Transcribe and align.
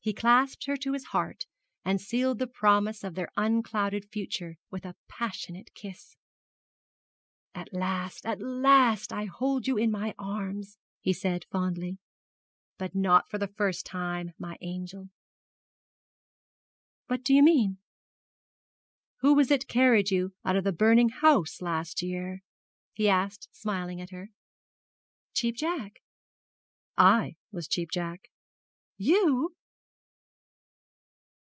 He 0.00 0.12
clasped 0.14 0.66
her 0.66 0.76
to 0.76 0.92
his 0.92 1.06
heart, 1.06 1.46
and 1.84 2.00
sealed 2.00 2.38
the 2.38 2.46
promise 2.46 3.02
of 3.02 3.16
their 3.16 3.30
unclouded 3.36 4.08
future 4.12 4.54
with 4.70 4.84
a 4.84 4.94
passionate 5.08 5.74
kiss. 5.74 6.14
'At 7.52 7.72
last, 7.72 8.24
at 8.24 8.40
last, 8.40 9.12
I 9.12 9.24
hold 9.24 9.66
you 9.66 9.76
in 9.76 9.90
my 9.90 10.14
arms!' 10.16 10.78
he 11.00 11.12
said, 11.12 11.46
fondly; 11.50 11.98
'but 12.78 12.94
not 12.94 13.28
for 13.28 13.38
the 13.38 13.48
first 13.48 13.84
time, 13.86 14.34
my 14.38 14.56
angel!' 14.60 15.10
'What 17.08 17.24
do 17.24 17.34
you 17.34 17.42
mean?' 17.42 17.78
'Who 19.22 19.34
was 19.34 19.50
it 19.50 19.66
carried 19.66 20.12
you 20.12 20.32
out 20.44 20.54
of 20.54 20.62
the 20.62 20.70
burning 20.70 21.08
house 21.08 21.60
last 21.60 22.02
year?' 22.02 22.42
he 22.92 23.08
asked, 23.08 23.48
smiling 23.50 24.00
at 24.00 24.10
her. 24.10 24.30
'Cheap 25.34 25.56
Jack.' 25.56 26.02
'I 26.96 27.34
was 27.50 27.66
Cheap 27.66 27.90
Jack.' 27.90 28.30
'You!' 28.96 29.56